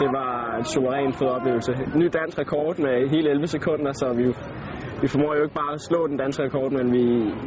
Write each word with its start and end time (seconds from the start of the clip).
Det 0.00 0.08
var 0.18 0.56
en 0.58 0.64
suveræn 0.64 1.12
fed 1.12 1.26
oplevelse. 1.26 1.72
Ny 1.94 2.06
dansk 2.18 2.38
rekord 2.38 2.78
med 2.78 3.10
hele 3.10 3.30
11 3.30 3.46
sekunder, 3.46 3.92
så 3.92 4.06
vi, 4.18 4.24
vi 5.02 5.08
formår 5.08 5.34
jo 5.36 5.42
ikke 5.42 5.54
bare 5.54 5.72
at 5.74 5.80
slå 5.80 6.06
den 6.06 6.16
danske 6.16 6.42
rekord, 6.42 6.72
men 6.72 6.92
vi 6.92 7.04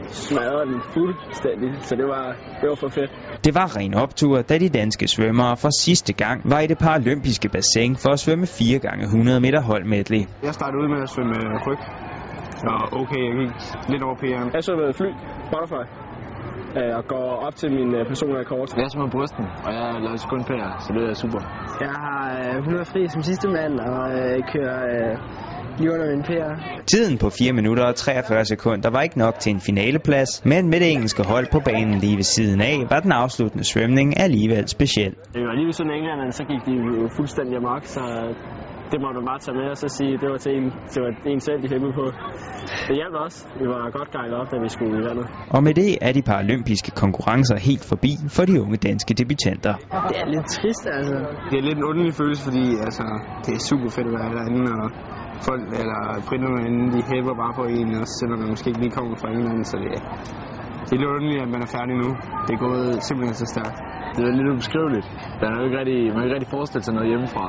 smadrer 0.09 0.65
den 0.65 0.79
fuldstændig. 0.93 1.69
Så 1.87 1.95
det 1.95 2.07
var, 2.13 2.25
det 2.61 2.69
var 2.69 2.75
for 2.75 2.89
fedt. 2.89 3.11
Det 3.45 3.55
var 3.55 3.77
ren 3.77 3.93
optur, 3.93 4.41
da 4.41 4.57
de 4.57 4.69
danske 4.69 5.07
svømmere 5.07 5.57
for 5.57 5.69
sidste 5.81 6.13
gang 6.13 6.37
var 6.51 6.59
i 6.59 6.67
det 6.67 6.77
paralympiske 6.77 7.49
bassin 7.49 7.95
for 7.95 8.09
at 8.09 8.19
svømme 8.19 8.45
4 8.47 8.79
gange 8.79 9.03
100 9.03 9.39
meter 9.39 9.61
holdmedley. 9.61 10.21
Jeg 10.43 10.53
startede 10.53 10.79
ud 10.83 10.87
med 10.93 11.01
at 11.01 11.09
svømme 11.09 11.35
ryg, 11.67 11.81
så 12.61 12.69
okay, 13.01 13.21
jeg 13.27 13.35
gik 13.41 13.53
lidt 13.91 14.03
over 14.03 14.15
PR'en. 14.21 14.49
Jeg 14.53 14.63
svømmede 14.63 14.93
fly, 14.93 15.09
butterfly, 15.51 15.85
øh, 16.79 16.97
og 16.97 17.03
går 17.13 17.27
op 17.47 17.55
til 17.55 17.69
min 17.77 17.89
øh, 17.97 18.07
personlige 18.11 18.39
rekord. 18.39 18.67
Jeg 18.77 18.91
svømmer 18.91 19.11
brysten, 19.17 19.45
og 19.65 19.71
jeg 19.77 19.85
lavede 20.05 20.19
sekund 20.25 20.43
PR, 20.49 20.71
så 20.85 20.89
det 20.95 21.03
er 21.09 21.13
super. 21.23 21.41
Jeg 21.85 21.93
har 22.05 22.21
øh, 22.39 22.57
100 22.57 22.85
fri 22.85 23.01
som 23.07 23.21
sidste 23.29 23.47
mand, 23.57 23.73
og 23.79 24.01
øh, 24.19 24.35
kører 24.53 24.79
øh, 24.93 25.13
lige 25.79 25.91
under 25.93 26.07
min 26.13 26.23
PR. 26.29 26.53
Tiden 26.93 27.17
på 27.17 27.29
4 27.29 27.53
minutter 27.53 27.83
og 27.85 27.95
43 27.95 28.45
sekunder 28.45 28.89
var 28.89 29.01
ikke 29.01 29.17
nok 29.17 29.35
til 29.39 29.51
en 29.55 29.61
finaleplads, 29.67 30.45
men 30.45 30.69
med 30.69 30.79
det 30.79 30.91
engelske 30.91 31.23
hold 31.23 31.47
på 31.51 31.59
banen 31.69 31.97
lige 31.99 32.17
ved 32.21 32.27
siden 32.37 32.61
af, 32.61 32.77
var 32.89 32.99
den 32.99 33.11
afsluttende 33.11 33.65
svømning 33.71 34.19
alligevel 34.19 34.67
speciel. 34.67 35.13
Det 35.33 35.41
var 35.47 35.53
lige 35.55 35.65
ved 35.65 35.73
sådan 35.73 35.91
England, 35.91 36.31
så 36.31 36.43
gik 36.43 36.61
de 36.67 36.73
jo 37.01 37.09
fuldstændig 37.17 37.57
amok, 37.57 37.83
så 37.85 38.03
det 38.91 38.97
må 39.03 39.09
du 39.17 39.21
bare 39.29 39.39
tage 39.45 39.55
med 39.59 39.67
og 39.75 39.77
så 39.83 39.87
sige, 39.97 40.13
det 40.21 40.27
var 40.33 40.39
til 40.45 40.51
en, 40.59 40.65
det 40.93 40.99
var 41.03 41.11
en 41.33 41.41
selv, 41.47 41.59
de 41.63 41.67
hæmmede 41.73 41.93
på. 41.99 42.05
Det 42.87 42.95
hjalp 42.99 43.15
også. 43.25 43.39
Vi 43.61 43.65
var 43.73 43.81
godt 43.99 44.09
gejlet 44.15 44.35
op, 44.41 44.47
da 44.53 44.57
vi 44.65 44.69
skulle 44.75 44.93
i 45.01 45.03
vandet. 45.07 45.25
Og 45.55 45.59
med 45.65 45.73
det 45.81 45.91
er 46.07 46.11
de 46.17 46.23
paralympiske 46.31 46.91
konkurrencer 47.03 47.57
helt 47.69 47.85
forbi 47.91 48.11
for 48.35 48.43
de 48.49 48.55
unge 48.63 48.77
danske 48.89 49.11
debutanter. 49.21 49.73
Det 50.11 50.17
er 50.23 50.27
lidt 50.35 50.47
trist, 50.57 50.85
altså. 50.97 51.15
Det 51.49 51.57
er 51.61 51.65
lidt 51.69 51.77
en 51.81 51.85
underlig 51.91 52.13
følelse, 52.21 52.41
fordi 52.49 52.65
altså, 52.87 53.05
det 53.45 53.51
er 53.57 53.61
super 53.71 53.89
fedt 53.95 54.07
at 54.11 54.15
være 54.19 54.31
derinde, 54.37 54.65
og 54.79 54.85
folk, 55.47 55.63
eller 55.81 55.99
britterne 56.27 56.61
de 56.95 57.01
hæver 57.11 57.35
bare 57.43 57.53
på 57.59 57.63
en, 57.77 57.87
også 58.01 58.15
selvom 58.21 58.37
man 58.41 58.49
måske 58.53 58.67
ikke 58.71 58.81
lige 58.85 58.95
kommer 58.97 59.15
fra 59.21 59.29
England, 59.35 59.59
så 59.71 59.75
det, 59.83 59.91
det 60.87 60.93
er 60.95 60.99
lidt 61.01 61.11
underligt, 61.15 61.41
at 61.45 61.49
man 61.55 61.61
er 61.67 61.69
færdig 61.77 61.95
nu. 62.03 62.09
Det 62.45 62.51
er 62.57 62.61
gået 62.67 62.87
simpelthen 63.07 63.35
så 63.43 63.47
stærkt. 63.53 63.77
Det 64.15 64.21
er 64.23 64.33
lidt 64.39 64.49
ubeskriveligt. 64.53 65.05
Man 65.41 65.47
kan 65.49 65.57
jo 65.59 65.63
ikke 65.67 65.77
rigtig, 65.81 65.99
man 66.13 66.19
kan 66.19 66.25
ikke 66.27 66.35
rigtig 66.37 66.51
forestille 66.57 66.83
sig 66.87 66.93
noget 66.97 67.07
hjemmefra. 67.11 67.45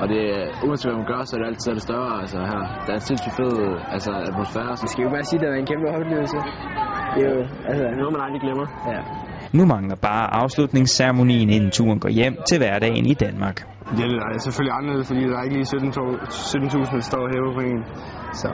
Og 0.00 0.06
det, 0.12 0.22
uanset 0.66 0.86
hvad 0.90 0.98
man 1.02 1.08
gør, 1.12 1.20
så 1.28 1.32
er 1.36 1.38
det 1.40 1.46
altid 1.50 1.70
det 1.78 1.82
større 1.88 2.12
altså, 2.22 2.38
her. 2.52 2.60
Der 2.84 2.90
er 2.94 2.98
en 3.02 3.06
sindssygt 3.10 3.34
fed 3.40 3.52
altså, 3.94 4.10
atmosfære. 4.30 4.72
Jeg 4.84 4.90
skal 4.92 5.02
jo 5.06 5.10
bare 5.16 5.24
sige, 5.30 5.38
at 5.38 5.42
det 5.42 5.48
var 5.52 5.58
en 5.64 5.68
kæmpe 5.72 5.86
oplevelse. 5.96 6.38
Det 7.14 7.20
er 7.26 7.30
jo, 7.36 7.40
altså, 7.70 7.82
Noget, 8.00 8.12
man 8.16 8.22
aldrig 8.26 8.40
glemmer. 8.46 8.66
ja. 8.94 9.00
Nu 9.58 9.62
mangler 9.74 9.96
bare 10.10 10.24
afslutningsceremonien, 10.42 11.48
inden 11.56 11.70
turen 11.70 11.98
går 12.04 12.08
hjem 12.20 12.34
til 12.48 12.56
hverdagen 12.62 13.04
i 13.06 13.14
Danmark. 13.24 13.56
Det 13.98 14.04
er 14.34 14.38
selvfølgelig 14.46 14.74
anderledes, 14.78 15.06
fordi 15.10 15.22
der 15.30 15.36
er 15.38 15.44
ikke 15.46 15.56
lige 15.56 15.68
17.000, 15.76 16.94
der 16.96 17.00
står 17.10 17.22
og 17.26 17.30
hæver 17.34 17.52
på 17.58 17.62
en. 17.70 17.80
Så 18.42 18.48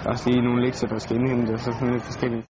der 0.00 0.06
er 0.08 0.12
også 0.14 0.30
lige 0.30 0.42
nogle 0.48 0.60
lektier, 0.64 0.88
der 0.88 0.98
skal 0.98 1.16
indhente, 1.16 1.52
og 1.52 1.60
så 1.60 1.70
sådan 1.72 1.92
lidt 1.92 2.02
forskelligt. 2.10 2.44